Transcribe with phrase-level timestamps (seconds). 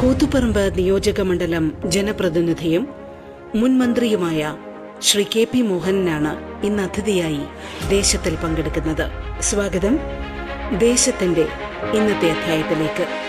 [0.00, 2.88] കൂത്തുപറമ്പ് നിയോജക മണ്ഡലം ജനപ്രതിനിധിയും
[3.54, 4.56] മുൻ മന്ത്രിയുമായ
[5.02, 7.40] ശ്രീ കെ പി മോഹനനാണ് ഇന്ന് അതിഥിയായി
[7.90, 9.10] ദേശത്തിൽ പങ്കെടുക്കുന്നത്.
[9.42, 9.98] സ്വാഗതം.
[10.78, 11.48] ദേശത്തിന്റെ
[11.94, 13.19] ഇന്നത്തെ അധ്യായത്തിലേക്ക്.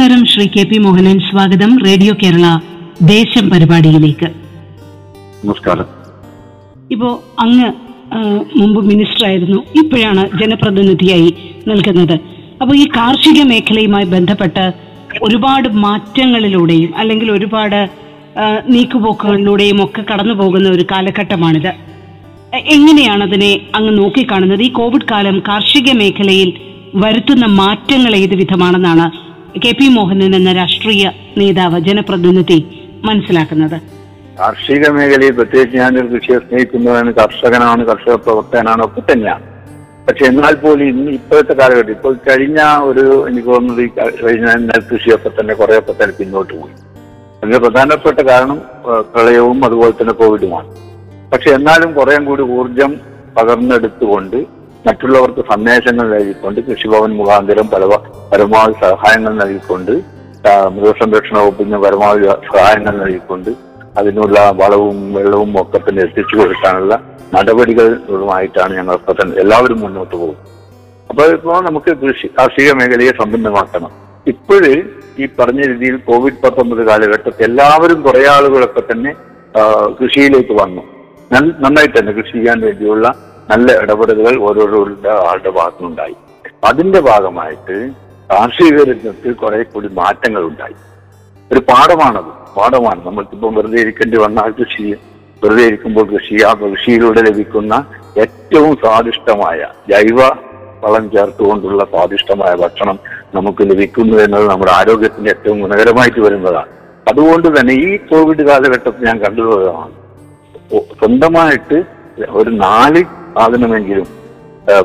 [0.00, 2.46] നമസ്കാരം ശ്രീ കെ പി മോഹനൻ സ്വാഗതം റേഡിയോ കേരള
[3.02, 4.28] ദേശം പരിപാടിയിലേക്ക്.
[5.44, 5.86] നമസ്കാരം.
[6.90, 7.08] ഇപ്പോ
[7.40, 7.66] അങ്ങ്
[8.60, 11.34] മുമ്പ് മിനിസ്റ്റർ ആയിരുന്നു ഇപ്പോഴാണ് ജനപ്രതിനിധിയായി
[11.68, 12.14] നിൽക്കുന്നത്.
[12.62, 14.72] അപ്പോൾ ഈ കാർഷിക മേഖലയുമായി ബന്ധപ്പെട്ട്
[15.22, 17.80] ഒരുപാട് മാറ്റങ്ങളിലൂടെയും അല്ലെങ്കിൽ ഒരുപാട്
[18.68, 21.72] നീക്കുപോക്കുകളിലൂടെയും ഒക്കെ കടന്നു പോകുന്ന ഒരു കാലഘട്ടമാണിത്.
[22.76, 24.62] എങ്ങനെയാണ് അതിനെ അങ്ങ് നോക്കിക്കാണുന്നത്?
[24.62, 26.52] ഈ കോവിഡ് കാലം കാർഷിക മേഖലയിൽ
[26.94, 31.04] വരുത്തുന്ന മാറ്റങ്ങൾ ഏത് വിധമാണെന്നാണ് കെ പി മോഹനൻ എന്ന രാഷ്ട്രീയ
[31.38, 32.58] നേതാവ് ജനപ്രതിനിധി
[33.04, 33.76] മനസ്സിലാക്കുന്നത്.
[34.38, 39.44] കാർഷിക മേഖലയിൽ പ്രത്യേകിച്ച് ഞാനൊരു കൃഷിയെ സ്നേഹിക്കുന്നതാണ് കർഷകനാണ് കർഷക പ്രവർത്തകനാണ് ഒക്കെ തന്നെയാണ്.
[40.06, 42.60] പക്ഷെ എന്നാൽ പോലും ഇന്ന് ഇപ്പോഴത്തെ കാലഘട്ടം ഇപ്പോൾ കഴിഞ്ഞ
[42.90, 43.88] ഒരു എനിക്ക് തോന്നുന്നത് ഈ
[44.22, 46.74] കഴിഞ്ഞ നെൽകൃഷിയൊക്കെ തന്നെ കുറേയൊക്കെ തന്നെ പിന്നോട്ട് പോയി.
[47.42, 48.60] അതിന് പ്രധാനപ്പെട്ട കാരണം
[49.12, 50.70] പ്രളയവും അതുപോലെ തന്നെ കോവിഡുമാണ്.
[51.32, 52.94] പക്ഷെ എന്നാലും കുറേയും കൂടി ഊർജം
[53.36, 57.84] പകർന്നെടുത്തുകൊണ്ട് മറ്റുള്ളവർക്ക് സന്ദേശങ്ങൾ നൽകിക്കൊണ്ട് കൃഷിഭവൻ മുഖാന്തരം പല
[58.32, 59.92] പരമാവധി സഹായങ്ങൾ നൽകിക്കൊണ്ട്
[60.74, 63.50] മൃഗസംരക്ഷണ വകുപ്പിന് പരമാവധി സഹായങ്ങൾ നൽകിക്കൊണ്ട്
[64.00, 66.94] അതിനുള്ള വളവും വെള്ളവും ഒക്കെ തന്നെ എത്തിച്ചു കൊടുക്കാനുള്ള
[67.34, 69.12] നടപടികളുമായിട്ടാണ് ഞങ്ങൾ ഇപ്പൊ
[69.44, 70.38] എല്ലാവരും മുന്നോട്ട് പോകും
[71.10, 73.92] അപ്പൊ ഇപ്പോ നമുക്ക് കൃഷി കാർഷിക മേഖലയെ സമ്പന്നമാക്കണം
[74.26, 74.72] ഇപ്പോഴ്
[75.22, 79.12] ഈ പറഞ്ഞ രീതിയിൽ കോവിഡ് പത്തൊമ്പത് കാലഘട്ടത്തിൽ എല്ലാവരും കുറെ ആളുകളൊക്കെ തന്നെ
[80.00, 80.82] കൃഷിയിലേക്ക് വന്നു.
[81.64, 83.06] നന്നായിട്ട് തന്നെ കൃഷി ചെയ്യാൻ വേണ്ടിയുള്ള
[83.50, 86.16] നല്ല ഇടപെടലുകൾ ഓരോരോരുടെ ആളുടെ ഭാഗത്തുനിന്നുണ്ടായി.
[86.68, 87.76] അതിന്റെ ഭാഗമായിട്ട്
[88.32, 90.74] കാർഷിക രംഗത്ത് കുറെ കൂടി മാറ്റങ്ങൾ ഉണ്ടായി
[91.52, 92.54] ഒരു പാഠമാണത്.
[92.56, 93.06] പാഠമാണ്.
[93.06, 94.94] നമ്മൾക്കിപ്പം വെറുതെ ഇരിക്കേണ്ടി വന്നാൽ കൃഷി
[95.44, 97.84] വെറുതെ ഇരിക്കുമ്പോൾ കൃഷി ആ കൃഷിയിലൂടെ ലഭിക്കുന്ന
[98.18, 100.30] ഏറ്റവും സ്വാദിഷ്ടമായ ജൈവ
[100.84, 102.98] വളം ചേർത്തുകൊണ്ടുള്ള സ്വാദിഷ്ടമായ ഭക്ഷണം
[103.34, 106.68] നമുക്ക് ലഭിക്കുന്നു എന്നത് നമ്മുടെ ആരോഗ്യത്തിന് ഏറ്റവും ഗുണകരമായിട്ട് വരുന്നതാണ്.
[107.08, 109.92] അതുകൊണ്ട് തന്നെ ഈ കോവിഡ് കാലഘട്ടത്തിൽ ഞാൻ കണ്ടുപോയതാണ്
[110.74, 111.84] ഒ- സ്വന്തമായിട്ട്
[112.30, 114.06] ഒരു നാല് സാധനമെങ്കിലും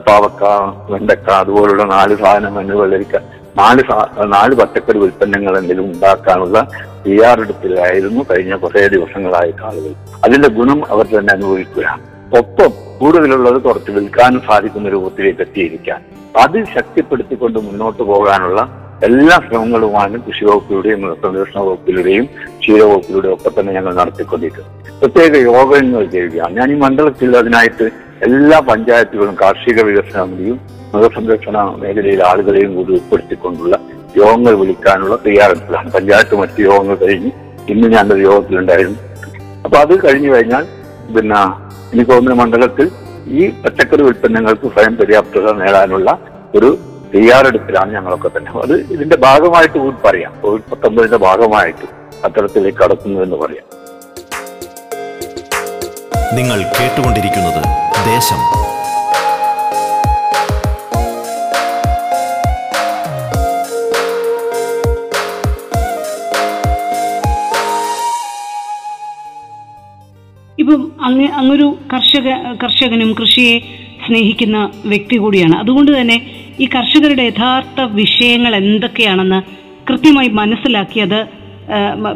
[0.07, 0.43] പാവക്ക
[0.91, 3.15] വെണ്ടക്ക അതുപോലുള്ള നാല് സാധനം എന്ന് വെള്ളരിക്ക
[3.57, 3.83] നാല്
[4.33, 6.67] നാല് പച്ചക്കറി ഉൽപ്പന്നങ്ങൾ എന്തെങ്കിലും ഉണ്ടാക്കാനുള്ള
[7.05, 9.93] തയ്യാറെടുപ്പിലായിരുന്നു കഴിഞ്ഞ കുറേ ദിവസങ്ങളായിട്ട് ആളുകൾ.
[10.25, 12.01] അതിന്റെ ഗുണം അവർ തന്നെ അനുഭവിക്കുകയാണ്.
[12.37, 16.01] ഒപ്പം കൂടുതലുള്ളത് കുറച്ച് വിൽക്കാനും സാധിക്കുന്ന രൂപത്തിലേക്ക് എത്തിയിരിക്കാൻ.
[16.37, 18.61] അത് ശക്തിപ്പെടുത്തിക്കൊണ്ട് മുന്നോട്ട് പോകാനുള്ള
[19.03, 22.25] എല്ലാ ശ്രമങ്ങളുമാണ് കൃഷി വകുപ്പിലൂടെയും മൃഗസംരക്ഷണ വകുപ്പിലൂടെയും
[22.61, 24.99] ക്ഷീരവകുപ്പിലൂടെയും ഒക്കെ തന്നെ ഞങ്ങൾ നടത്തിക്കൊണ്ടിരിക്കുന്നത്.
[24.99, 26.55] പ്രത്യേക യോഗങ്ങൾ ചെയ്യുകയാണ്.
[26.55, 27.91] ഞാൻ ഈ മണ്ഡലത്തിൽ അതിനായിട്ട്
[28.23, 30.59] എല്ലാ പഞ്ചായത്തുകളും കാർഷിക വികസന സമിതിയും
[30.93, 33.79] മൃഗസംരക്ഷണ മേഖലയിലെ ആളുകളെയും കൂടി ഉൾപ്പെടുത്തിക്കൊണ്ടുള്ള
[34.17, 35.91] യോഗങ്ങൾ വിളിക്കാനുള്ള തയ്യാറെടുപ്പിലാണ്.
[35.91, 37.31] പഞ്ചായത്ത് മറ്റ് യോഗങ്ങൾ കഴിഞ്ഞ്
[37.69, 38.99] ഇന്ന് ഞാനൊരു യോഗത്തിലുണ്ടായിരുന്നു.
[39.65, 40.65] അപ്പൊ അത് കഴിഞ്ഞു കഴിഞ്ഞാൽ
[41.15, 41.41] പിന്നെ
[41.93, 42.91] എനിക്ക് തോന്നുന്ന മണ്ഡലത്തിൽ
[43.27, 46.19] ഈ പച്ചക്കറി ഉൽപ്പന്നങ്ങൾക്ക് സ്വയം പര്യാപ്തത നേടാനുള്ള
[46.55, 46.77] ഒരു
[47.15, 48.51] തയ്യാറെടുപ്പിലാണ് ഞങ്ങളൊക്കെ തന്നെ.
[48.63, 50.41] അത് ഇതിന്റെ ഭാഗമായിട്ട് കൂടി പറയാം.
[50.41, 51.85] കോവിഡ് പത്തൊമ്പതിന്റെ ഭാഗമായിട്ട്
[52.23, 53.65] അത്തരത്തിലേക്ക് കടക്കുന്നു എന്ന് പറയാം.
[56.33, 58.41] നിങ്ങൾ കേട്ടുകൊണ്ടിരിക്കുന്നത് ദേശം
[70.59, 72.27] ഇപ്പം അങ്ങ് അങ്ങൊരു കർഷക
[72.63, 73.59] കർഷകനും കൃഷിയെ
[74.05, 75.55] സ്നേഹിക്കുന്ന വ്യക്തി കൂടിയാണ്.
[75.55, 76.17] അതുകൊണ്ട് തന്നെ
[76.59, 79.39] ഈ കർഷകരുടെ യഥാർത്ഥ വിഷയങ്ങൾ എന്തൊക്കെയാണെന്ന്
[79.89, 81.19] കൃത്യമായി മനസ്സിലാക്കി അത്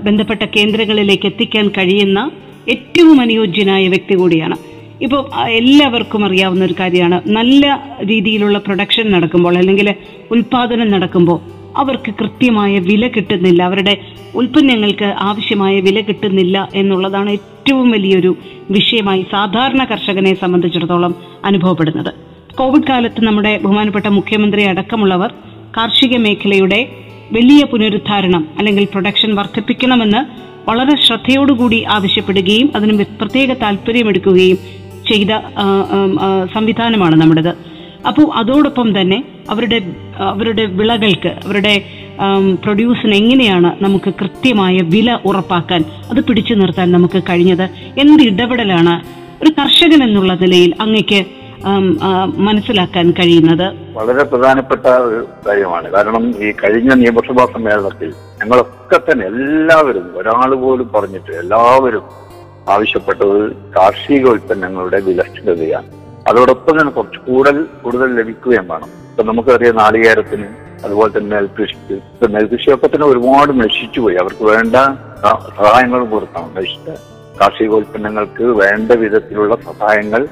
[0.06, 2.31] ബന്ധപ്പെട്ട കേന്ദ്രങ്ങളിലേക്ക് എത്തിക്കാൻ കഴിയുന്ന
[2.69, 4.57] ഏറ്റവും അനുയോജ്യനായ വ്യക്തി കൂടിയാണ്.
[5.01, 5.21] ഇപ്പോൾ
[5.59, 7.17] എല്ലാവർക്കും അറിയാവുന്ന ഒരു കാര്യമാണ്.
[7.27, 7.65] നല്ല
[8.03, 9.95] രീതിയിലുള്ള പ്രൊഡക്ഷൻ നടക്കുമ്പോൾ അല്ലെങ്കിൽ
[10.31, 11.39] ഉൽപാദനം നടക്കുമ്പോൾ
[11.77, 13.63] അവർക്ക് കൃത്യമായ വില കിട്ടുന്നില്ല.
[13.63, 13.93] അവരുടെ
[14.35, 18.37] ഉൽപ്പന്നങ്ങൾക്ക് ആവശ്യമായ വില കിട്ടുന്നില്ല എന്നുള്ളതാണ് ഏറ്റവും വലിയൊരു
[18.71, 21.15] വിഷയമായി സാധാരണ കർഷകനെ സംബന്ധിച്ചിടത്തോളം
[21.45, 22.11] അനുഭവപ്പെടുന്നത്.
[22.57, 25.33] കോവിഡ് കാലത്ത് നമ്മുടെ ബഹുമാനപ്പെട്ട മുഖ്യമന്ത്രി അടക്കമുള്ളവർ
[25.77, 26.79] കാർഷിക മേഖലയുടെ
[27.33, 30.21] വലിയ പുനരുദ്ധാരണം അല്ലെങ്കിൽ പ്രൊഡക്ഷൻ വർദ്ധിപ്പിക്കണമെന്ന്
[30.69, 34.57] വളരെ ശ്രദ്ധയോടുകൂടി ആവശ്യപ്പെടുകയും അതിന് പ്രത്യേക താല്പര്യമെടുക്കുകയും
[35.07, 35.31] ചെയ്ത
[36.53, 37.53] സംവിധാനമാണ് നമ്മുടേത്.
[38.07, 39.17] അപ്പോൾ അതോടൊപ്പം തന്നെ
[39.49, 39.79] അവരുടെ
[40.17, 41.73] അവരുടെ വിളകൾക്ക് അവരുടെ
[42.63, 45.81] പ്രൊഡ്യൂസിന് എങ്ങനെയാണ് നമുക്ക് കൃത്യമായ വില ഉറപ്പാക്കാൻ
[46.11, 47.65] അത് പിടിച്ചു നിർത്താൻ നമുക്ക് കഴിഞ്ഞത്
[48.01, 48.93] എന്ത് ഇടപെടലാണ്
[49.43, 51.19] ഒരു കർഷകൻ എന്നുള്ള നിലയിൽ അങ്ങക്ക്
[52.47, 53.65] മനസ്സിലാക്കാൻ കഴിയുന്നത്?
[53.97, 55.87] വളരെ പ്രധാനപ്പെട്ട ഒരു കാര്യമാണ്.
[55.91, 58.09] കാരണം ഈ കഴിഞ്ഞ നിയമസഭാ സമ്മേളനത്തിൽ
[58.41, 62.05] ഞങ്ങളൊക്കെ തന്നെ എല്ലാവരും ഒരാൾ പോലും പറഞ്ഞിട്ട് എല്ലാവരും
[62.69, 63.38] ആവശ്യപ്പെട്ടത്
[63.77, 65.89] കാർഷിക ഉൽപ്പന്നങ്ങളുടെ വിലസ്ഥിതതയാണ്
[66.30, 68.89] അതോടൊപ്പം തന്നെ കുറച്ച് കൂടുതൽ കൂടുതൽ ലഭിക്കുകയും വേണം.
[69.12, 70.48] ഇപ്പൊ നമുക്കറിയാം നാളികേരത്തിന്
[70.86, 74.16] അതുപോലെ തന്നെ നെൽകൃഷിക്ക് ഇപ്പൊ നെൽകൃഷിയൊക്കെ തന്നെ ഒരുപാട് നശിച്ചു പോയി.
[74.16, 74.75] അവർക്ക് വേണ്ട
[75.60, 76.51] സഹായങ്ങൾ കൊടുക്കണം.
[76.57, 76.89] നശിച്ച
[77.42, 80.27] കാർഷികോൽപ്പന്നങ്ങൾക്ക് വേണ്ട വിധത്തിലുള്ള സഹായങ്ങൾ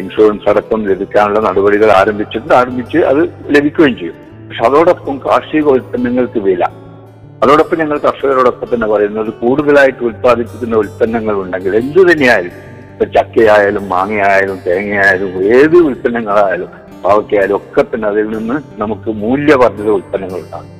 [0.00, 3.22] ഇൻഷുറൻസ് അടക്കം ലഭിക്കാനുള്ള നടപടികൾ ആരംഭിച്ചിട്ട് ആരംഭിച്ച് അത്
[3.56, 4.16] ലഭിക്കുകയും ചെയ്യും.
[4.48, 6.64] പക്ഷെ അതോടൊപ്പം കാർഷികോൽപ്പന്നങ്ങൾക്ക് വില
[7.42, 12.56] അതോടൊപ്പം ഞങ്ങൾ കർഷകരോടൊപ്പം തന്നെ പറയുന്നത് കൂടുതലായിട്ട് ഉൽപ്പാദിപ്പിക്കുന്ന ഉൽപ്പന്നങ്ങൾ ഉണ്ടെങ്കിൽ എന്തു തന്നെയായാലും
[12.92, 16.70] ഇപ്പൊ ചക്കയായാലും മാങ്ങയായാലും തേങ്ങയായാലും ഏത് ഉൽപ്പന്നങ്ങളായാലും
[17.04, 20.79] പാവയ്ക്കായാലും ഒക്കെ തന്നെ അതിൽ നിന്ന് നമുക്ക് മൂല്യവർദ്ധിത ഉൽപ്പന്നങ്ങൾ ഉണ്ടാകും.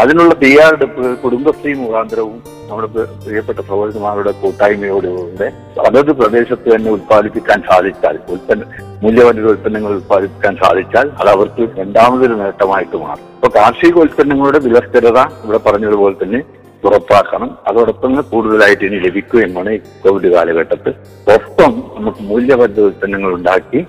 [0.00, 2.36] അതിനുള്ള തയ്യാറെടുപ്പുകൾ കുടുംബശ്രീ മുഖാന്തരവും
[2.68, 2.88] നമ്മുടെ
[3.24, 5.48] പ്രിയപ്പെട്ട സഹോദരന്മാരുടെ കൂട്ടായ്മയോടുകൂടെ
[5.86, 8.68] അതത് പ്രദേശത്ത് തന്നെ ഉത്പാദിപ്പിക്കാൻ സാധിച്ചാൽ ഉൽപ്പന്ന
[9.02, 13.26] മൂല്യവന്റെ ഉൽപ്പന്നങ്ങൾ ഉൽപ്പാദിപ്പിക്കാൻ സാധിച്ചാൽ അത് അവർക്ക് രണ്ടാമതൊരു നേട്ടമായിട്ട് മാറും.
[13.36, 16.40] ഇപ്പൊ കാർഷിക ഉൽപ്പന്നങ്ങളുടെ വിലസ്ഥിരത ഇവിടെ പറഞ്ഞതുപോലെ തന്നെ
[16.88, 17.50] ഉറപ്പാക്കണം.
[17.68, 19.72] അതോടൊപ്പം കൂടുതലായിട്ട് ഇനി ലഭിക്കും എന്നാണ്
[20.04, 20.94] കോവിഡ് കാലഘട്ടത്തിൽ.
[21.36, 23.80] ഒപ്പം നമുക്ക് മൂല്യവർദ്ധിത ഉൽപ്പന്നങ്ങൾ ഉണ്ടാക്കി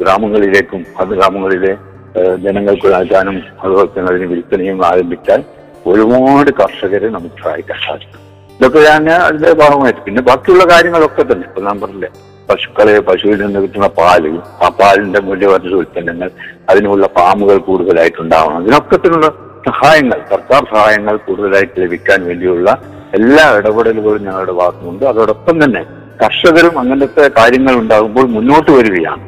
[0.00, 1.72] ഗ്രാമങ്ങളിലേക്കും അത് ഗ്രാമങ്ങളിലെ
[2.16, 5.44] ജനങ്ങൾക്ക് നൽകാനും അതുപോലെ തന്നെ അതിന് വിൽപ്പനയും ആരംഭിക്കാൻ
[5.86, 8.20] ഒരുപാട് കർഷകരെ നമുക്ക് സഹായിക്കാൻ സാധിക്കും.
[8.58, 10.00] ഇതൊക്കെ ഞാൻ അതിന്റെ ഭാഗമായിട്ട്.
[10.00, 11.46] പിന്നെ ബാക്കിയുള്ള കാര്യങ്ങളൊക്കെ തന്നെ.
[11.48, 12.10] ഇപ്പൊ ഞാൻ പറഞ്ഞില്ലേ
[12.48, 14.24] പശുക്കളെ പശുവിൽ നിന്ന് കിട്ടുന്ന പാൽ
[14.64, 16.30] ആ പാലിന്റെ മൂല്യവർദ്ധിത ഉൽപ്പന്നങ്ങൾ
[16.70, 18.62] അതിനുള്ള ഫാമുകൾ കൂടുതലായിട്ടുണ്ടാവണം.
[19.04, 19.30] തന്നെയുള്ള
[19.68, 22.70] സഹായങ്ങൾ സർക്കാർ സഹായങ്ങൾ കൂടുതലായിട്ട് ലഭിക്കാൻ വേണ്ടിയുള്ള
[23.14, 25.04] എല്ലാ ഇടപെടലുകളും ഞങ്ങളുടെ ഭാഗത്തുനിന്നുണ്ട്.
[25.04, 25.82] അതോടൊപ്പം തന്നെ
[26.22, 29.22] കർഷകരും അങ്ങനത്തെ കാര്യങ്ങൾ ഉണ്ടാകുമ്പോൾ മുന്നോട്ട് വരികയാണ്.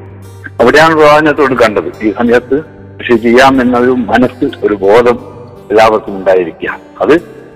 [0.60, 1.88] അവിടെയാണ് പ്രാധാന്യത്തോട് കണ്ടത്.
[2.02, 2.75] ഈ സമയത്ത്
[3.06, 5.16] കൃഷി ചെയ്യാം എന്നൊരു മനസ്സ് ഒരു ബോധം
[5.70, 6.78] എല്ലാവർക്കും ഉണ്ടായിരിക്കുക.
[7.02, 7.12] അത്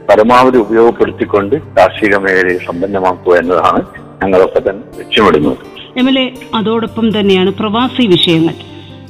[0.09, 3.81] പരമാവധി ഉപയോഗപ്പെടുത്തിക്കൊണ്ട് കാർഷിക മേഖലയെ സമ്പന്നമാക്കുക എന്നതാണ്
[4.23, 5.57] ഞങ്ങളൊക്കെ തന്നെ ലക്ഷ്യമിടുന്നത്.
[5.97, 8.55] എം എൽ എ അതോടൊപ്പം തന്നെയാണ് പ്രവാസി വിഷയങ്ങൾ.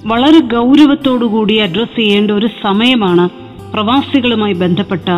[0.07, 3.29] വളരെ ഗൗരവത്തോടുകൂടി അഡ്രസ് ചെയ്യേണ്ട ഒരു സമയമാണ്
[3.75, 5.09] പ്രവാസികളുമായി ബന്ധപ്പെട്ട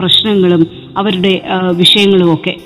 [0.00, 2.56] പ്രശ്നങ്ങളും അവരുടെ വിഷയങ്ങളും ഒക്കെ.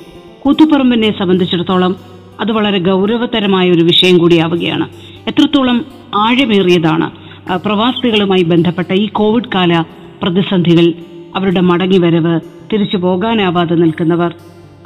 [0.41, 1.97] കൂത്തുപറമ്പിനെ സംബന്ധിച്ചിടത്തോളം
[2.41, 4.89] അത് വളരെ ഗൗരവതരമായ ഒരു വിഷയം കൂടിയാവുകയാണ്.
[5.29, 7.09] എത്രത്തോളം ആഴമേറിയതാണ്
[7.49, 9.85] പ്രവാസികളുമായി ബന്ധപ്പെട്ട ഈ കോവിഡ് കാല
[10.23, 10.93] പ്രതിസന്ധികൾ
[11.37, 12.41] അവരുടെ മടങ്ങിവരവ്
[12.73, 14.35] തിരിച്ചു പോകാനാവാതെ നിൽക്കുന്നവർ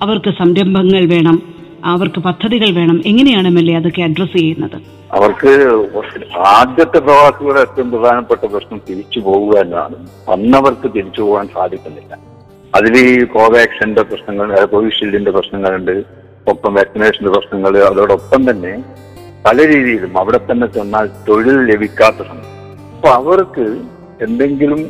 [0.00, 1.42] അവർക്ക് സംരംഭങ്ങൾ വേണം
[1.84, 4.82] അവർക്ക് പദ്ധതികൾ വേണം എങ്ങനെയാണ് എം എൽ എ അതൊക്കെ അഡ്രസ് ചെയ്യുന്നത്?
[5.12, 5.52] അവർക്ക്
[6.46, 9.94] ആദ്യത്തെ പ്രവാസികളുടെ ഏറ്റവും പ്രധാനപ്പെട്ട പ്രശ്നം തിരിച്ചു പോകുക എന്നതാണ്
[10.28, 12.18] വന്നവർക്ക് തിരിച്ചു പോകാൻ സാധിക്കുന്നില്ല.
[12.74, 16.04] അതിൽ ഈ കോവാക്സിന്റെ പ്രശ്നങ്ങൾ കോവിഷീൽഡിന്റെ പ്രശ്നങ്ങളുണ്ട്
[16.50, 18.82] ഒപ്പം വാക്സിനേഷന്റെ പ്രശ്നങ്ങൾ അതോടൊപ്പം തന്നെ
[19.46, 22.52] പല രീതിയിലും അവിടെ തന്നെ ചെന്നാൽ തൊഴിൽ ലഭിക്കാത്ത സമയം
[22.92, 23.64] അപ്പൊ അവർക്ക്
[24.20, 24.80] എന്തെങ്കിലും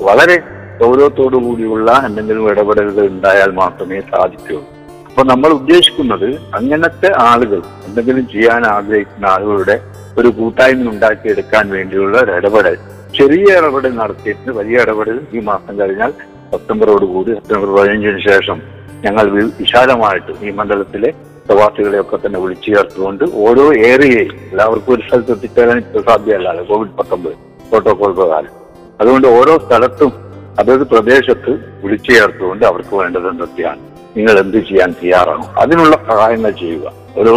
[0.00, 0.36] വളരെ
[0.80, 4.66] ഗൗരവത്തോടു കൂടിയുള്ള എന്തെങ്കിലും ഇടപെടലുകൾ ഉണ്ടായാൽ മാത്രമേ സാധിക്കുകയുള്ളൂ
[5.06, 9.76] അപ്പൊ നമ്മൾ ഉദ്ദേശിക്കുന്നത് അങ്ങനത്തെ ആളുകൾ എന്തെങ്കിലും ചെയ്യാൻ ആഗ്രഹിക്കുന്ന ആളുകളുടെ
[10.18, 12.76] ഒരു കൂട്ടായ്മ ഉണ്ടാക്കിയെടുക്കാൻ വേണ്ടിയുള്ള ഒരു ഇടപെടൽ.
[13.14, 16.10] ചെറിയ ഇടപെടൽ നടത്തിയിട്ട് വലിയ ഇടപെടൽ ഈ മാസം കഴിഞ്ഞാൽ
[16.50, 18.58] സെപ്റ്റംബറോട് കൂടി സെപ്റ്റംബർ പതിനഞ്ചിന് ശേഷം
[19.04, 19.24] ഞങ്ങൾ
[19.60, 21.10] വിശാലമായിട്ട് ഈ മണ്ഡലത്തിലെ
[21.48, 27.34] പ്രവാസികളെയൊക്കെ തന്നെ വിളിച്ചു ചേർത്തുകൊണ്ട് ഓരോ ഏരിയയിൽ എല്ലാവർക്കും ഒരു സ്ഥലത്ത് എത്തിച്ചേരാൻ സാധ്യമല്ലാതെ കോവിഡ് പത്തൊമ്പത്
[27.70, 28.52] പ്രോട്ടോകോൾ പ്രകാരം.
[29.00, 30.12] അതുകൊണ്ട് ഓരോ സ്ഥലത്തും
[30.58, 31.52] അതത് പ്രദേശത്ത്
[31.84, 33.80] വിളിച്ചു ചേർത്തുകൊണ്ട് അവർക്ക് വേണ്ടത് എന്തൊക്കെയാണ്?
[34.16, 35.46] നിങ്ങൾ എന്ത് ചെയ്യാൻ തയ്യാറാണോ?
[35.62, 36.92] അതിനുള്ള സഹായങ്ങൾ ചെയ്യുക.
[37.16, 37.34] ഒരു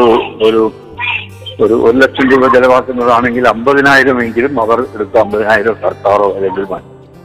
[0.47, 0.71] ഒരു
[1.63, 6.65] ഒരു ഒരു ലക്ഷം രൂപ ചെലവാക്കുന്നതാണെങ്കിൽ അമ്പതിനായിരം എങ്കിലും അവർ എടുത്ത അമ്പതിനായിരം സർക്കാരോ അല്ലെങ്കിൽ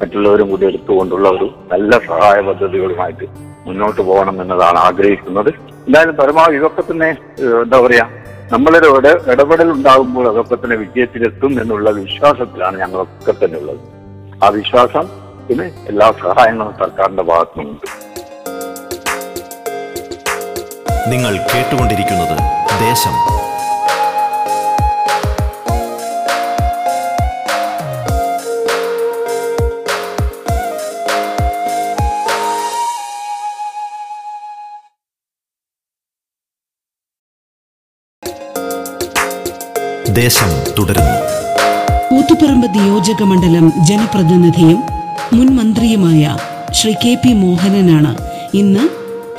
[0.00, 3.26] മറ്റുള്ളവരും കൂടി എടുത്തുകൊണ്ടുള്ള ഒരു നല്ല സഹായ പദ്ധതികളുമായിട്ട്
[3.66, 5.73] മുന്നോട്ട് പോകണം എന്നതാണ് ആഗ്രഹിക്കുന്നത്.
[5.86, 7.08] എന്തായാലും പരമാവധി ഇതൊക്കെ തന്നെ
[7.62, 8.04] എന്താ പറയാ
[8.52, 13.80] നമ്മളുടെ ഇട ഇടപെടൽ ഉണ്ടാകുമ്പോൾ അതൊക്കെ തന്നെ വിജയത്തിലെത്തും എന്നുള്ള വിശ്വാസത്തിലാണ് ഞങ്ങളൊക്കെ തന്നെ ഉള്ളത്.
[14.42, 15.04] ആ വിശ്വാസം
[15.44, 17.88] ഇതിന് എല്ലാ സഹായങ്ങളും സർക്കാരിന്റെ ഭാഗത്തുനിന്നുണ്ട്
[21.10, 22.36] നിങ്ങൾ കേട്ടുകൊണ്ടിരിക്കുന്നത്
[22.80, 23.16] ദേശം
[40.16, 41.14] ദേശം തുടരുന്നു.
[42.08, 44.80] കൂത്തുപറമ്പ് നിയോജക മണ്ഡലം ജനപ്രതിനിധിയും
[45.36, 46.36] മുൻ മന്ത്രിയുമായ
[46.72, 48.12] ശ്രീ കെ പി മോഹനനാണ്
[48.54, 48.84] ഇന്ന്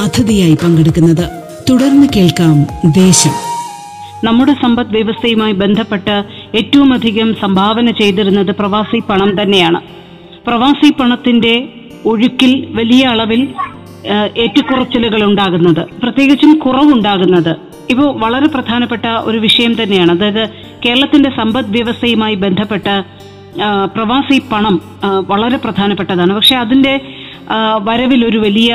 [0.02, 1.26] അതിഥിയായി പങ്കെടുക്കുന്നത്.
[1.70, 2.58] തുടർന്ന് കേൾക്കാം
[2.92, 3.36] ദേശം.
[4.24, 6.24] നമ്മുടെ സമ്പദ് വ്യവസ്ഥയുമായി ബന്ധപ്പെട്ട്
[6.56, 9.82] ഏറ്റവും അധികം സംഭാവന ചെയ്തിരുന്നത് പ്രവാസി പണം തന്നെയാണ്.
[10.48, 11.56] പ്രവാസി പണത്തിന്റെ
[12.06, 13.42] ഒഴുക്കിൽ വലിയ അളവിൽ
[14.38, 17.54] ഏറ്റക്കുറച്ചിലുകൾ ഉണ്ടാകുന്നത് പ്രത്യേകിച്ചും കുറവുണ്ടാകുന്നത്.
[17.90, 20.12] ഇപ്പോൾ വളരെ പ്രധാനപ്പെട്ട ഒരു വിഷയം തന്നെയാണ്.
[20.12, 20.44] അതായത്
[20.86, 22.96] കേരളത്തിന്റെ സമ്പദ് വ്യവസ്ഥയുമായി ബന്ധപ്പെട്ട്
[23.96, 24.76] പ്രവാസി പണം
[25.32, 26.32] വളരെ പ്രധാനപ്പെട്ടതാണ്.
[26.38, 26.94] പക്ഷെ അതിന്റെ
[27.88, 28.72] വരവിൽ ഒരു വലിയ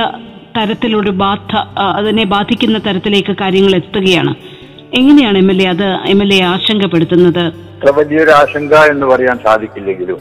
[0.57, 1.53] തരത്തിലൊരു ബാധ
[1.99, 4.33] അതിനെ ബാധിക്കുന്ന തരത്തിലേക്ക് കാര്യങ്ങൾ എത്തുകയാണ്.
[4.99, 7.45] എങ്ങനെയാണ് എം എൽ എ അത് എം എൽ എ ആശങ്കപ്പെടുത്തുന്നത്?
[7.99, 10.21] വലിയൊരു ആശങ്ക എന്ന് പറയാൻ സാധിക്കില്ലെങ്കിലും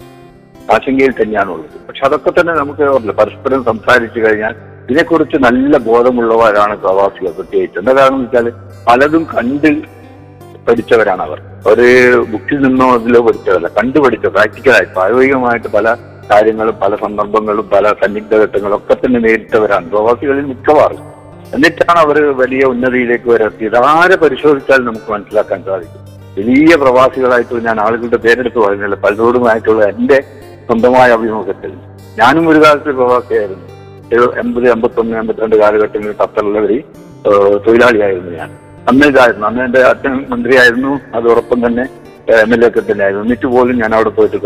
[0.76, 1.78] ആശങ്കയിൽ തന്നെയാണുള്ളത്.
[1.88, 4.54] പക്ഷെ അതൊക്കെ തന്നെ നമുക്ക് പരസ്പരം സംസാരിച്ചു കഴിഞ്ഞാൽ
[4.84, 7.78] ഇതിനെക്കുറിച്ച് നല്ല ബോധമുള്ളവരാണ് പ്രവാസികൾ പ്രത്യേകിച്ച്.
[7.82, 8.48] എന്താ കാരണം വെച്ചാൽ
[8.88, 9.72] പലതും കണ്ട്
[10.68, 11.88] പഠിച്ചവരാണ് അവർ ഒരു
[12.24, 15.96] ബുക്കിൽ നിന്നോ അതിലോ പഠിച്ചതല്ല കണ്ടുപഠിച്ച പ്രാക്ടിക്കലായി പ്രായോഗികമായിട്ട് പല
[16.32, 19.90] കാര്യങ്ങളും പല സന്ദർഭങ്ങളും പല സന്നിഗ്ധ ഘട്ടങ്ങളും ഒക്കെ തന്നെ നേരിട്ടവരാണ്.
[19.90, 21.02] പ്രവാസികളിൽ മിക്കവാറും.
[21.56, 26.06] എന്നിട്ടാണ് അവർ വലിയ ഉന്നതിയിലേക്ക് വരെത്തിയത് ആരെ പരിശോധിച്ചാൽ നമുക്ക് മനസ്സിലാക്കാൻ സാധിക്കും.
[26.38, 30.22] വലിയ പ്രവാസികളായിട്ട് ഞാൻ ആളുകളുടെ പേരെടുത്ത് പറയുന്നില്ല പലരോടുമായിട്ടുള്ള എന്റെ
[30.68, 31.72] സ്വന്തമായ അഭിമുഖത്തിൽ.
[32.20, 33.66] ഞാനും ഒരു കാലത്ത് പ്രവാസിയായിരുന്നു.
[34.42, 36.84] എൺപത് എൺപത്തൊന്ന് എൺപത്തിരണ്ട് കാലഘട്ടങ്ങളിൽ ഖത്തറിലെ
[37.30, 38.50] ഏഹ്, തൊഴിലാളിയായിരുന്നു ഞാൻ.
[38.88, 41.00] അന്ന് ഇതായിരുന്നു അന്ന് എന്റെ അച്ഛൻ മന്ത്രിയായിരുന്നു.
[41.16, 41.84] അതോടൊപ്പം തന്നെ
[42.42, 43.24] എം എൽ എ ഒക്കെ തന്നെയായിരുന്നു.
[43.24, 44.38] എന്നിട്ട് പോലും ഞാൻ അവിടെ പോയിട്ട്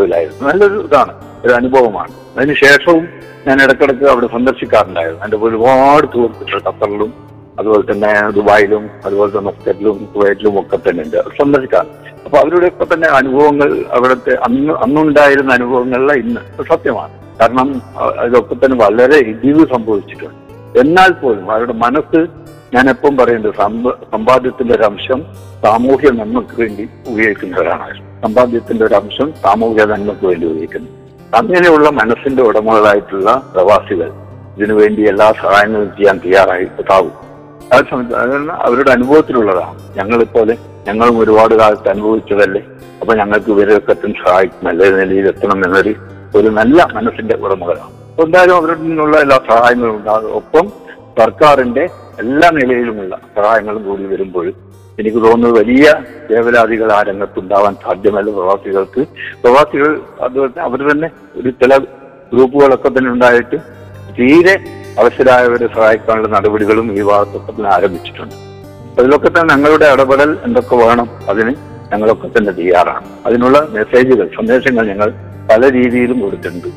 [0.42, 1.14] നല്ലൊരു ഇതാണ്.
[1.46, 2.12] ഒരു അനുഭവമാണ്.
[2.38, 3.08] അതിന് ശേഷവും
[3.48, 5.24] ഞാൻ ഇടക്കിടക്ക് അവിടെ സന്ദർശിക്കാറുണ്ടായിരുന്നു.
[5.24, 7.14] എന്റെ ഒരുപാട് സുഹൃത്തുക്കൾ ഖത്തറിലും
[7.60, 11.18] അതുപോലെ തന്നെ ദുബായിലും അതുപോലെ തന്നെ മസ്കറ്റിലും കുവൈറ്റിലും ഒക്കെ തന്നെ ഉണ്ട്.
[11.42, 17.12] സന്ദർശിക്കാറുണ്ട് അപ്പൊ അവരുടെയൊക്കെ തന്നെ അനുഭവങ്ങൾ അവിടുത്തെ അന്ന് അന്നുണ്ടായിരുന്ന അനുഭവങ്ങളിലെ ഇന്ന് സത്യമാണ്.
[17.42, 17.82] കാരണം
[18.26, 20.40] ഇതൊക്കെ തന്നെ വളരെ ഇടിവ് സംഭവിച്ചിട്ടുണ്ട്.
[20.80, 22.22] എന്നാൽ പോലും അവരുടെ മനസ്സ്
[22.74, 23.54] ഞാൻ എപ്പം പറയുന്നത്
[24.12, 25.20] സമ്പാദ്യത്തിന്റെ ഒരു അംശം
[25.64, 27.88] സാമൂഹ്യ നന്മക്ക് വേണ്ടി ഉപയോഗിക്കുന്നവരാണ്.
[28.24, 30.90] സമ്പാദ്യത്തിന്റെ ഒരു അംശം സാമൂഹ്യ നന്മക്ക് വേണ്ടി ഉപയോഗിക്കുന്നു.
[31.38, 34.10] അങ്ങനെയുള്ള മനസ്സിന്റെ ഉടമകളായിട്ടുള്ള പ്രവാസികൾ
[34.58, 37.14] ഇതിനുവേണ്ടി എല്ലാ സഹായങ്ങളും ചെയ്യാൻ തയ്യാറായി എത്താവും
[37.74, 39.80] ആ സമയത്ത് അതെല്ലാം അവരുടെ അനുഭവത്തിലുള്ളതാണ്.
[39.98, 42.62] ഞങ്ങളെപ്പോലെ ഞങ്ങളും ഒരുപാട് കാലത്ത് അനുഭവിച്ചതല്ലേ?
[43.02, 45.94] അപ്പൊ ഞങ്ങൾക്ക് ഇവരൊക്കെ സഹായിക്കും നല്ല നിലയിൽ എത്തണം എന്നൊരു
[46.36, 47.92] ഒരു നല്ല മനസ്സിന്റെ ഉടമകളാണ്.
[48.24, 50.34] എന്തായാലും അവരുടെ നിന്നുള്ള എല്ലാ സഹായങ്ങളും ഉണ്ടാകും.
[50.34, 50.66] ഒപ്പം
[51.20, 51.86] സർക്കാരിന്റെ
[52.22, 54.54] എല്ലാ നിലയിലുമുള്ള സഹായങ്ങളും കൂടി വരുമ്പോൾ
[55.00, 55.86] എനിക്ക് തോന്നുന്നത് വലിയ
[56.30, 59.02] വേവലാതികൾ ആ രംഗത്തുണ്ടാവാൻ സാധ്യമല്ല പ്രവാസികൾക്ക്.
[59.44, 61.78] പ്രവാസികൾ അതുപോലെ അവർ തന്നെ ഒരു ചില
[62.34, 63.58] ഗ്രൂപ്പുകളൊക്കെ തന്നെ ഉണ്ടായിട്ട്
[64.18, 64.56] തീരെ
[65.02, 67.04] അവശരായവരെ സഹായിക്കാനുള്ള നടപടികളും ഈ
[67.50, 68.36] തന്നെ ആരംഭിച്ചിട്ടുണ്ട്.
[69.00, 71.54] അതിലൊക്കെ തന്നെ ഞങ്ങളുടെ ഇടപെടൽ എന്തൊക്കെ വേണം അതിന്
[71.92, 73.08] ഞങ്ങളൊക്കെ തന്നെ തയ്യാറാണ്.
[73.26, 75.14] അതിനുള്ള മെസ്സേജുകൾ സന്ദേശങ്ങൾ ഞങ്ങൾ
[75.50, 76.70] പല രീതിയിലും കൊടുത്തിട്ടുണ്ട്.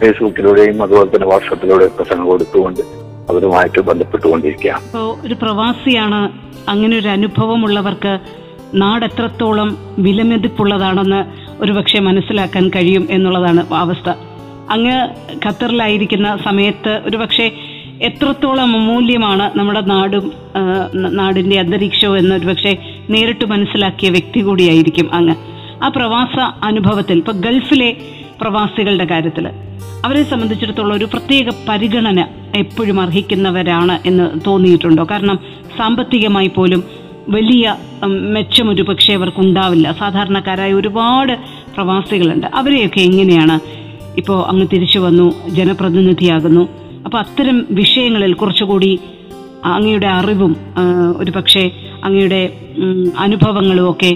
[0.00, 2.82] ഫേസ്ബുക്കിലൂടെയും അതുപോലെ തന്നെ വാട്സപ്പിലൂടെയും പ്രസംഗം കൊടുത്തുകൊണ്ട്
[3.30, 4.82] അവരുമായിട്ട് ബന്ധപ്പെട്ടുകൊണ്ടിരിക്കുകയാണ്.
[5.26, 6.20] ഒരു പ്രവാസിയാണ്
[6.70, 8.14] അങ്ങനെ ഒരു അനുഭവമുള്ളവർക്ക്
[8.74, 9.68] നാട് എത്രത്തോളം
[9.98, 11.20] വിലമതിപ്പുള്ളതാണെന്ന്
[11.62, 14.08] ഒരുപക്ഷെ മനസ്സിലാക്കാൻ കഴിയും എന്നുള്ളതാണ് അവസ്ഥ.
[14.70, 14.98] അങ്ങ്
[15.46, 17.46] ഖത്തറിലായിരിക്കുന്ന സമയത്ത് ഒരുപക്ഷെ
[18.08, 20.26] എത്രത്തോളം അമൂല്യമാണ് നമ്മുടെ നാടും
[21.18, 22.72] നാടിന്റെ അന്തരീക്ഷവും എന്ന് ഒരുപക്ഷെ
[23.10, 25.34] നേരിട്ട് മനസ്സിലാക്കിയ വ്യക്തി കൂടിയായിരിക്കും അങ്ങ്.
[25.82, 27.90] ആ പ്രവാസ അനുഭവത്തിൽ ഇപ്പൊ ഗൾഫിലെ
[28.40, 29.46] പ്രവാസികളുടെ കാര്യത്തിൽ
[30.04, 32.20] അവരെ സംബന്ധിച്ചിടത്തോളം ഒരു പ്രത്യേക പരിഗണന
[32.54, 35.02] എപ്പോഴും അർഹിക്കുന്നവരാണ് എന്ന് തോന്നിയിട്ടുണ്ടോ?
[35.10, 35.36] കാരണം
[35.78, 36.80] സാമ്പത്തികമായി പോലും
[37.28, 37.64] വലിയ
[38.34, 41.34] മെച്ചം ഒരു പക്ഷേ അവർക്ക് ഉണ്ടാവില്ല സാധാരണക്കാരായ ഒരുപാട്
[41.74, 42.46] പ്രവാസികളുണ്ട്.
[42.54, 43.56] അവരെയൊക്കെ എങ്ങനെയാണ്
[44.18, 45.26] ഇപ്പോൾ അങ്ങ് തിരിച്ചു വന്നു
[45.58, 46.64] ജനപ്രതിനിധിയാകുന്നു?
[47.04, 48.90] അപ്പോൾ അത്തരം വിഷയങ്ങളിൽ കുറച്ചുകൂടി
[49.64, 50.52] അങ്ങയുടെ അറിവും
[51.16, 51.62] ഒരു പക്ഷേ
[52.04, 52.42] അങ്ങയുടെ
[53.18, 54.12] അനുഭവങ്ങളും ഒക്കെ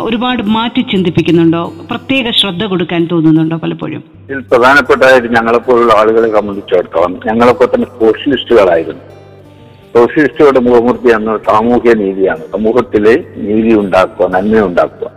[0.00, 1.72] ഒരുപാട് മാറ്റി ചിന്തിപ്പിക്കുന്നുണ്ടോ?
[1.90, 4.04] പ്രത്യേക ശ്രദ്ധ കൊടുക്കാൻ തോന്നുന്നുണ്ടോ പലപ്പോഴും?
[4.24, 9.02] ഇതിൽ പ്രധാനപ്പെട്ടതായിട്ട് ഞങ്ങളെപ്പോലുള്ള ആളുകളെ സംബന്ധിച്ചിടത്തോളം ഞങ്ങളൊക്കെ തന്നെ സോഷ്യലിസ്റ്റുകളായിരുന്നു.
[9.94, 12.40] സോഷ്യലിസ്റ്റുകളുടെ മുഖമൂർത്തി എന്ന സാമൂഹ്യ നീതിയാണ്.
[12.52, 15.10] സമൂഹത്തിലെ നീതി ഉണ്ടാക്കുക നന്മ ഉണ്ടാക്കുക.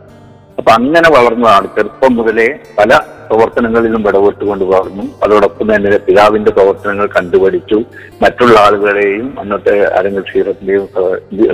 [0.57, 5.03] അപ്പൊ അങ്ങനെ വളർന്നതാണ് ചെറുപ്പം മുതലേ പല പ്രവർത്തനങ്ങളിലും ഇടപെട്ടുകൊണ്ട് വളർന്നു.
[5.23, 7.75] അതോടൊപ്പം തന്നെ പിതാവിന്റെ പ്രവർത്തനങ്ങൾ കണ്ടുപഠിച്ചു.
[8.23, 10.87] മറ്റുള്ള ആളുകളെയും അന്നത്തെ അരങ്ങൽ ക്ഷീരത്തിന്റെയും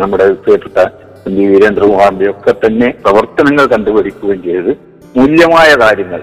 [0.02, 0.80] നമ്മുടെ തീർത്ത
[1.28, 4.70] എം വീരേന്ദ്രകുമാറിന്റെ ഒക്കെ തന്നെ പ്രവർത്തനങ്ങൾ കണ്ടുപിടിക്കുകയും ചെയ്ത്
[5.18, 6.22] മൂല്യമായ കാര്യങ്ങൾ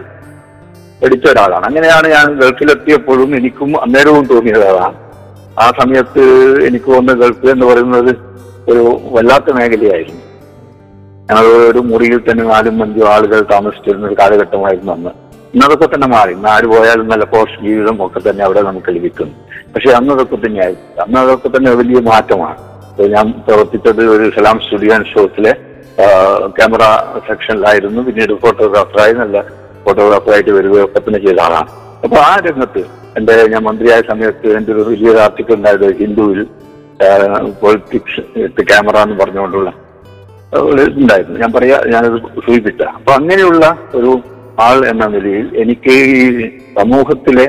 [1.04, 4.94] എടുത്ത ഒരാളാണ് അങ്ങനെയാണ് ഞാൻ ഗൾഫിലെത്തിയപ്പോഴും എനിക്കും അന്നേരവും തോന്നിയത് അതാണ്.
[5.58, 6.22] ആ സമയത്ത്
[6.66, 8.16] എനിക്ക് വന്ന ഗൾഫ് എന്ന് പറയുന്നത്
[8.68, 10.20] ഒരു വല്ലാത്ത മേഖലയായിരുന്നു.
[11.30, 15.10] ഞങ്ങൾ ഒരു മുറിയിൽ തന്നെ നാലും അഞ്ചും ആളുകൾ താമസിച്ചിരുന്ന ഒരു കാലഘട്ടമായിരുന്നു അന്ന്.
[15.54, 16.34] ഇന്നതൊക്കെ തന്നെ മാറി.
[16.34, 19.34] നാല് പോയാലും നല്ല പോസ്റ്റ് ജീവിതം ഒക്കെ തന്നെ അവിടെ നമുക്ക് ലഭിക്കുന്നു.
[19.74, 21.02] പക്ഷെ അന്നതൊക്കെ തന്നെയായിരുന്നു.
[21.02, 22.67] അന്നതൊക്കെ തന്നെ വലിയ മാറ്റമാണ്.
[23.14, 25.52] ഞാൻ പ്രവർത്തിച്ചത് ഒരു സലാം സ്റ്റുഡിയോ ആൻഡ് ഷോസിലെ
[26.56, 26.84] ക്യാമറ
[27.28, 28.00] സെക്ഷനിലായിരുന്നു.
[28.06, 29.38] പിന്നീട് ഫോട്ടോഗ്രാഫറായി നല്ല
[29.84, 31.70] ഫോട്ടോഗ്രാഫറായിട്ട് വരികയൊക്കെ തന്നെ ചെയ്ത ആളാണ്.
[32.04, 32.82] അപ്പൊ ആ രംഗത്ത്
[33.18, 36.40] എന്റെ ഞാൻ മന്ത്രിയായ സമയത്ത് എന്റെ ഒരു വലിയൊരു ആർട്ടിക്കിൾ ഉണ്ടായത് ഹിന്ദുവിൽ
[37.62, 38.22] പൊളിറ്റിക്സ്
[38.70, 39.70] ക്യാമറ എന്ന് പറഞ്ഞുകൊണ്ടുള്ള
[41.02, 42.82] ഉണ്ടായിരുന്നു ഞാൻ പറയാ ഞാനത് സൂചിപ്പിച്ച.
[42.98, 43.64] അപ്പൊ അങ്ങനെയുള്ള
[43.98, 44.12] ഒരു
[44.66, 46.46] ആൾ എന്ന നിലയിൽ എനിക്ക് ഈ
[46.78, 47.46] സമൂഹത്തിലെ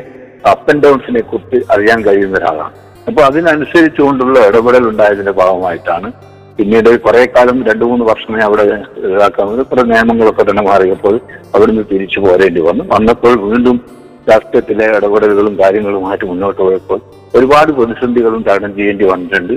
[0.52, 2.76] അപ്പ് ആൻഡ് ഡൗൺസിനെ കുറിച്ച് അറിയാൻ കഴിയുന്ന ഒരാളാണ്.
[3.08, 6.12] അപ്പൊ അതിനനുസരിച്ചുകൊണ്ടുള്ള ഇടപെടൽ ഉണ്ടായതിന്റെ ഭാഗമായിട്ടാണ്
[6.58, 8.64] പിന്നീട് കുറെ കാലം രണ്ടു മൂന്ന് വർഷമേ അവിടെ
[8.98, 11.20] ഇതാക്കാൻ കുറെ നിയമങ്ങളൊക്കെ തന്നെ മാറിയപ്പോൾ
[11.56, 12.84] അവിടുന്ന് തിരിച്ചു പോരേണ്ടി വന്നു.
[12.94, 13.82] വന്നപ്പോൾ വീണ്ടും
[14.30, 17.02] രാഷ്ട്രീയത്തിലെ ഇടപെടലുകളും കാര്യങ്ങളുമായിട്ട് മുന്നോട്ട് പോയപ്പോൾ
[17.36, 19.54] ഒരുപാട് പ്രതിസന്ധികളും തരണം ചെയ്യേണ്ടി വന്നിട്ടുണ്ട്.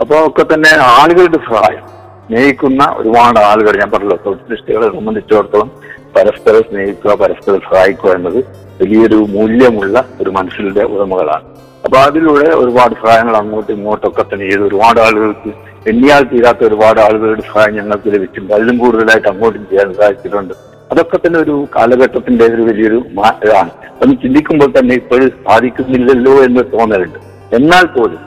[0.00, 1.84] അപ്പോൾ ഒക്കെ തന്നെ ആളുകളുടെ സഹായം
[2.28, 5.70] സ്നേഹിക്കുന്ന ഒരുപാട് ആളുകൾ ഞാൻ പറഞ്ഞല്ലോ സോഷ്യലിസ്റ്റുകളെ സംബന്ധിച്ചിടത്തോളം
[6.16, 8.38] പരസ്പരം സ്നേഹിക്കുക പരസ്പരം സഹായിക്കുക എന്നത്
[8.80, 11.55] വലിയൊരു മൂല്യമുള്ള ഒരു മനസ്സിന്റെ ഉടമകളാണ്.
[11.86, 14.62] അപ്പൊ അതിലൂടെ ഒരുപാട് സഹായങ്ങൾ അങ്ങോട്ടും ഇങ്ങോട്ടൊക്കെ തന്നെ ചെയ്ത്.
[14.68, 15.50] ഒരുപാട് ആളുകൾക്ക്
[15.90, 18.54] എണ്ണിയാൽ തീരാത്ത ഒരുപാട് ആളുകളുടെ സഹായം ഞങ്ങൾക്ക് ലഭിച്ചിട്ടുണ്ട്.
[18.56, 20.54] അതിലും കൂടുതലായിട്ട് അങ്ങോട്ടും ചെയ്യാൻ സാധിച്ചിട്ടുണ്ട്.
[20.92, 23.70] അതൊക്കെ തന്നെ ഒരു കാലഘട്ടത്തിന്റെ ഒരു വലിയൊരു മാറ്റമാണ്
[24.02, 27.18] ഒന്ന് ചിന്തിക്കുമ്പോൾ തന്നെ ഇപ്പോഴും സാധിക്കുന്നില്ലല്ലോ എന്ന് തോന്നലുണ്ട്.
[27.58, 28.22] എന്നാൽ പോലും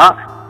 [0.00, 0.02] ആ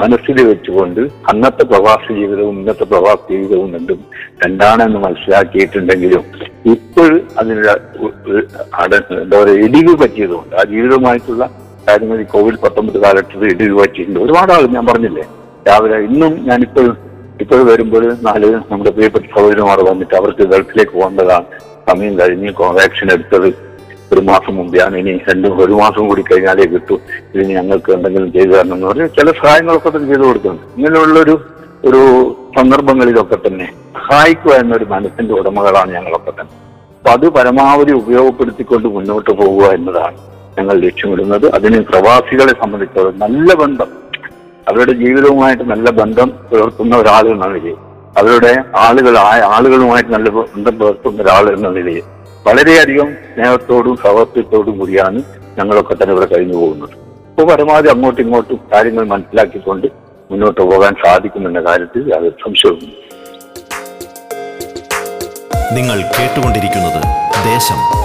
[0.03, 1.01] മനസ്സിൽ വെച്ചുകൊണ്ട്
[1.31, 3.99] അന്നത്തെ പ്രവാസ ജീവിതവും ഇന്നത്തെ പ്രവാസ ജീവിതവും രണ്ടും
[4.45, 6.25] രണ്ടാണെന്ന് മനസ്സിലാക്കിയിട്ടുണ്ടെങ്കിലും
[6.75, 7.71] ഇപ്പോൾ അതിനുള്ള
[9.23, 11.45] എന്താ പറയുക ഇടിവ് പറ്റിയതുകൊണ്ട് ആ ജീവിതവുമായിട്ടുള്ള
[11.87, 15.25] കാര്യങ്ങൾ ഈ കോവിഡ് പത്തൊമ്പത് കാലത്ത് ഇടിവ് പറ്റിയിട്ടുണ്ട് ഒരുപാട് ഞാൻ പറഞ്ഞില്ലേ?
[15.69, 16.87] രാവിലെ ഇന്നും ഞാനിപ്പോൾ
[17.43, 21.47] ഇപ്പോൾ വരുമ്പോൾ നാല് നമ്മുടെ പ്രിയപ്പെട്ട സഹോദരന്മാർ വന്നിട്ട് അവർക്ക് ഗൾഫിലേക്ക് പോകേണ്ടതാണ്.
[21.89, 23.49] സമയം കഴിഞ്ഞ് വാക്സിൻ എടുത്തത്
[24.13, 26.97] ഒരു മാസം മുമ്പെയാണ് ഇനി രണ്ടും ഒരു മാസം കൂടി കഴിഞ്ഞാലേ കിട്ടൂ.
[27.35, 30.67] ഇനി ഞങ്ങൾക്ക് എന്തെങ്കിലും ചെയ്തു തരണം എന്ന് പറഞ്ഞ് ചില സഹായങ്ങളൊക്കെ തന്നെ ചെയ്തു കൊടുക്കുന്നുണ്ട്.
[30.79, 31.35] ഇങ്ങനെയുള്ളൊരു
[31.89, 32.01] ഒരു
[32.57, 33.67] സന്ദർഭങ്ങളിലൊക്കെ തന്നെ
[33.97, 36.55] സഹായിക്കുക എന്നൊരു മനസ്സിന്റെ ഉടമകളാണ് ഞങ്ങളൊക്കെ തന്നെ.
[36.99, 40.19] അപ്പൊ അത് പരമാവധി ഉപയോഗപ്പെടുത്തിക്കൊണ്ട് മുന്നോട്ട് പോകുക എന്നതാണ്.
[40.59, 41.55] ഞങ്ങൾ ലക്ഷ്യമിടുന്നത്.
[41.57, 43.91] അതിന് പ്രവാസികളെ സംബന്ധിച്ചോളം നല്ല ബന്ധം.
[44.69, 47.45] അവരുടെ ജീവിതവുമായിട്ട് നല്ല ബന്ധം പുലർത്തുന്ന ഒരാൾ എന്ന
[48.17, 52.03] അവരുടെ ആളുകൾ ആ ആളുകളുമായിട്ട് നല്ല ബന്ധം പുലർത്തുന്ന ഒരാൾ എന്ന നിലയിൽ.
[52.47, 55.23] വളരെയധികം സ്നേഹത്തോടും സൗഹൃദത്തോടും കൂടിയാണ്
[55.59, 56.95] ഞങ്ങളൊക്കെ തന്നെ ഇവിടെ കഴിഞ്ഞു പോകുന്നത്.
[57.29, 59.87] അപ്പോൾ പരമാവധി അങ്ങോട്ടും ഇങ്ങോട്ടും കാര്യങ്ങൾ മനസ്സിലാക്കിക്കൊണ്ട്
[60.31, 62.99] മുന്നോട്ട് പോകാൻ സാധിക്കുമെന്ന കാര്യത്തിൽ അത് സംശയമുണ്ട്
[65.75, 67.01] നിങ്ങൾ കേട്ടുകൊണ്ടിരിക്കുന്നത്
[67.45, 68.02] ദേശം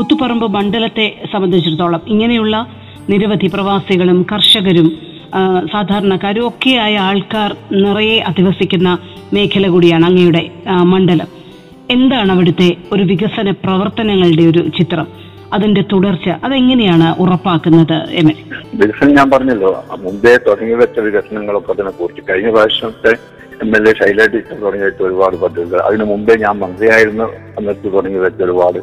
[0.00, 2.54] കുത്തുപറമ്പ് മണ്ഡലത്തെ സംബന്ധിച്ചിടത്തോളം ഇങ്ങനെയുള്ള
[3.10, 4.86] നിരവധി പ്രവാസികളും കർഷകരും
[5.72, 7.50] സാധാരണക്കാരും ഒക്കെയായ ആൾക്കാർ
[7.82, 8.90] നിറയെ അധിവസിക്കുന്ന
[9.34, 10.42] മേഖല കൂടിയാണ് അങ്ങയുടെ
[10.92, 11.28] മണ്ഡലം.
[11.96, 15.06] എന്താണ് അവിടുത്തെ ഒരു വികസന പ്രവർത്തനങ്ങളുടെ ഒരു ചിത്രം?
[15.56, 18.30] അതിന്റെ തുടർച്ച അതെങ്ങനെയാണ് ഉറപ്പാക്കുന്നത് എം
[18.80, 19.72] വികസനം ഞാൻ പറഞ്ഞല്ലോ.
[20.06, 23.12] മുമ്പേ തുടങ്ങി വെച്ച വികസനങ്ങളൊക്കെ തന്നെ കുറിച്ച് കഴിഞ്ഞ പ്രാവശ്യത്തെ
[23.64, 25.80] M L A Shaila teacher തുടങ്ങി വെച്ച ഒരുപാട് പദ്ധതികൾ.
[25.88, 27.26] അതിനു മുമ്പേ ഞാൻ മന്ത്രിയായിരുന്ന
[27.58, 28.80] സമയത്ത് തുടങ്ങി വെച്ച ഒരുപാട്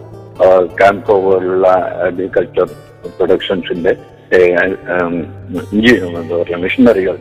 [0.80, 1.68] ക്യാമ്പോ പോലുള്ള
[2.06, 2.70] അഗ്രികൾച്ചർ
[3.18, 3.94] പ്രൊഡക്ഷൻസിന്റെ
[6.18, 7.18] എന്താ പറയുക മിഷനറികൾ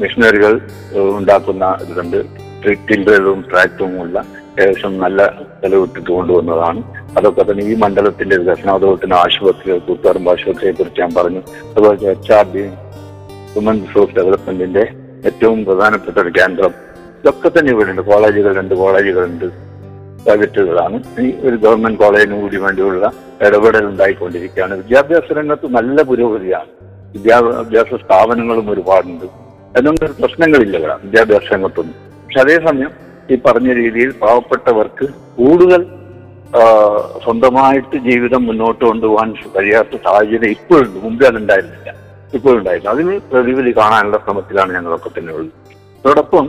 [0.00, 0.52] മിഷനറികൾ
[1.18, 2.20] ഉണ്ടാക്കുന്ന ഇതുണ്ട്.
[2.88, 4.18] ടിൽഡറും ട്രാക്ടറും ഉള്ള
[4.60, 5.26] ഏകദേശം നല്ല
[5.60, 6.80] ചെലവിട്ടിട്ട് കൊണ്ടുവന്നതാണ്.
[7.18, 11.42] അതൊക്കെ തന്നെ ഈ മണ്ഡലത്തിന്റെ വികസനം അതുപോലെ തന്നെ ആശുപത്രികൾ കൂത്തുപറമ്പ് ആശുപത്രിയെ കുറിച്ച് ഞാൻ പറഞ്ഞു.
[11.70, 12.64] അതുപോലെ H R D
[13.52, 14.84] human resource ഡെവലപ്മെന്റിന്റെ
[15.30, 16.74] ഏറ്റവും പ്രധാനപ്പെട്ട ഒരു കേന്ദ്രം.
[17.20, 18.02] ഇതൊക്കെ തന്നെ ഇവിടെ ഉണ്ട്
[18.60, 19.48] രണ്ട് കോളേജുകളുണ്ട്
[20.24, 23.12] പ്രൈവറ്റുകളാണ് ഈ ഒരു ഗവൺമെന്റ് കോളേജിനും കൂടി വേണ്ടിയുള്ള
[23.46, 24.74] ഇടപെടൽ ഉണ്ടായിക്കൊണ്ടിരിക്കുകയാണ്.
[24.82, 26.70] വിദ്യാഭ്യാസ രംഗത്ത് നല്ല പുരോഗതിയാണ്.
[27.14, 29.24] വിദ്യാഭ്യാസ സ്ഥാപനങ്ങളും ഒരുപാടുണ്ട്.
[29.74, 31.96] അതിനൊന്നും ഒരു പ്രശ്നങ്ങളില്ല ഇവിടെ വിദ്യാഭ്യാസ രംഗത്തൊന്നും.
[32.24, 32.92] പക്ഷെ അതേസമയം
[33.32, 35.06] ഈ പറഞ്ഞ രീതിയിൽ പാവപ്പെട്ടവർക്ക്
[35.38, 35.82] കൂടുതൽ
[37.24, 40.96] സ്വന്തമായിട്ട് ജീവിതം മുന്നോട്ട് കൊണ്ടുപോകാൻ കഴിയാത്ത സാഹചര്യം ഇപ്പോഴുണ്ട്.
[41.04, 41.90] മുമ്പേ അതുണ്ടായിരുന്നില്ല.
[42.34, 45.52] ഇപ്പോഴുണ്ടായിരുന്നു അതിന് പ്രതിവിധി കാണാനുള്ള ശ്രമത്തിലാണ് ഞങ്ങളൊക്കെ തന്നെ ഉള്ളത്.
[46.00, 46.46] അതോടൊപ്പം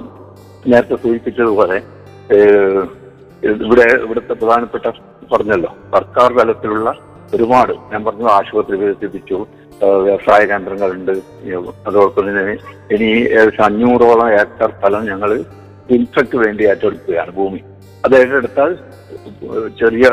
[0.71, 1.77] നേരത്തെ സൂചിപ്പിച്ചതുപോലെ
[3.61, 4.85] ഇവിടെ ഇവിടുത്തെ പ്രധാനപ്പെട്ട
[5.31, 6.89] പറഞ്ഞല്ലോ സർക്കാർ തലത്തിലുള്ള
[7.33, 9.37] ഒരുപാട് ഞാൻ പറഞ്ഞു ആശുപത്രി വികസിപ്പിച്ചു
[10.01, 11.11] വ്യവസായ കേന്ദ്രങ്ങളുണ്ട്
[11.85, 12.55] അതോടൊപ്പം തന്നെ
[12.91, 15.31] ഇനി ഏകദേശം അഞ്ഞൂറോളം ഏക്കർ സ്ഥലം ഞങ്ങൾ
[15.89, 17.61] ഇൻഫ്രക്ക് വേണ്ടി ഏറ്റെടുക്കുകയാണ് ഭൂമി.
[18.03, 18.71] അത് ഏറ്റെടുത്താൽ
[19.79, 20.05] ചെറിയ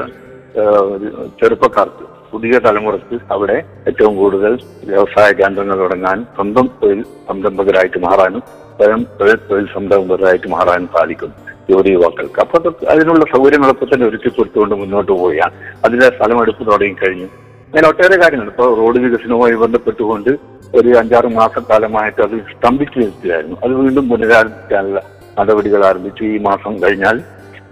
[1.40, 4.52] ചെറുപ്പക്കാർക്ക് പുതിയ തലമുറയ്ക്ക് അവിടെ ഏറ്റവും കൂടുതൽ
[4.84, 8.42] വ്യവസായ കേന്ദ്രങ്ങൾ തുടങ്ങാൻ സ്വന്തം തൊഴിൽ സംരംഭകരായിട്ട് മാറാനും
[8.76, 9.02] സ്വയം
[9.48, 11.30] തൊഴിൽ സംരംഭകരായിട്ട് മാറാനും സാധിക്കും
[11.70, 12.40] ജോലി യുവാക്കൾക്ക്.
[12.44, 15.54] അപ്പൊ അത് അതിനുള്ള സൗകര്യങ്ങളൊക്കെ തന്നെ ഒരുക്കി കൊടുത്തുകൊണ്ട് മുന്നോട്ട് പോവുകയാണ്.
[15.84, 17.28] അതിന്റെ സ്ഥലമെടുപ്പ് തുടങ്ങിക്കഴിഞ്ഞു
[17.68, 20.30] അങ്ങനെ ഒട്ടേറെ കാര്യങ്ങൾ ഇപ്പോൾ റോഡ് വികസനവുമായി ബന്ധപ്പെട്ടുകൊണ്ട്
[20.78, 23.56] ഒരു അഞ്ചാറ് മാസക്കാലമായിട്ട് അത് സ്തംഭിച്ചു നിൽക്കുകയായിരുന്നു.
[23.64, 25.00] അത് വീണ്ടും പുനരാരംഭിക്കാനുള്ള
[25.38, 26.22] നടപടികൾ ആരംഭിച്ചു.
[26.24, 27.18] ഈ മാസം കഴിഞ്ഞാൽ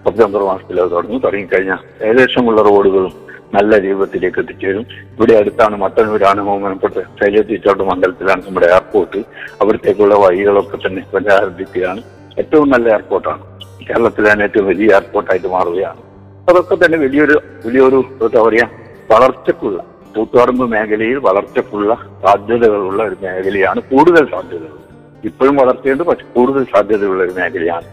[0.05, 3.15] സെപ്റ്റംബർ മാസത്തിൽ അത് തുടങ്ങി തുടങ്ങിക്കഴിഞ്ഞാൽ ഏകദേശമുള്ള റോഡുകളും
[3.57, 9.21] നല്ല രൂപത്തിലേക്ക് എത്തിച്ചേരും ഇവിടെ അടുത്താണ് മട്ടന്നൂരാണ് മോമനപ്പെട്ട ശൈലത്തിച്ചോട്ട് മണ്ഡലത്തിലാണ് നമ്മുടെ എയർപോർട്ട്.
[9.63, 12.03] അവിടത്തേക്കുള്ള വഴികളൊക്കെ തന്നെ പുനരാരംഭിക്കുകയാണ്
[12.43, 13.43] ഏറ്റവും നല്ല എയർപോർട്ടാണ്.
[13.89, 16.01] കേരളത്തിലെ ഏറ്റവും വലിയ എയർപോർട്ടായിട്ട് മാറുകയാണ്.
[16.51, 18.67] അതൊക്കെ തന്നെ വലിയൊരു വലിയൊരു എന്താ പറയാ
[19.11, 19.85] വളർച്ചക്കുള്ള
[20.17, 21.95] കൂത്തുപറമ്പ് മേഖലയിൽ വളർച്ചക്കുള്ള
[22.25, 24.79] സാധ്യതകളുള്ള ഒരു മേഖലയാണ് കൂടുതൽ സാധ്യതകൾ.
[25.25, 27.87] ഇപ്പോഴും വളർച്ചയുണ്ട് പക്ഷെ കൂടുതൽ സാധ്യതയുള്ള ഒരു മേഖലയാണ്.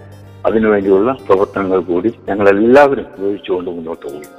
[0.46, 4.30] അതിനുവേണ്ടിയുള്ള പ്രവർത്തനങ്ങൾ കൂടി ഞങ്ങൾ എല്ലാവരും ഉപയോഗിച്ചുകൊണ്ട് മുന്നോട്ട് പോകും.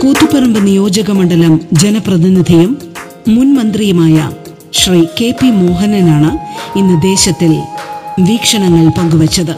[0.00, 2.78] കൂത്തുപറമ്പ് നിയോജക മണ്ഡലം ജനപ്രതിനിധിയും
[3.28, 4.30] മുൻ മന്ത്രിയുമായ
[4.72, 6.30] ശ്രീ കെ പി മോഹനനാണ്
[6.78, 7.52] ഇന്ന് ദേശത്തിൽ
[8.20, 9.56] വീക്ഷണങ്ങൾ പങ്കുവച്ചത്.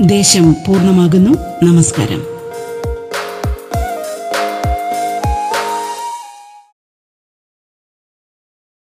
[0.00, 1.30] ദേശം പൂർണമാകുന്നു.
[1.62, 2.29] നമസ്കാരം.